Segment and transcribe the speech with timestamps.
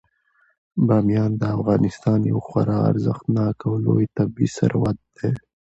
[0.87, 5.31] بامیان د افغانستان یو خورا ارزښتناک او لوی طبعي ثروت دی.